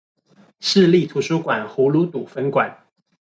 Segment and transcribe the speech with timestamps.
[0.59, 2.87] 市立圖書館葫蘆堵分館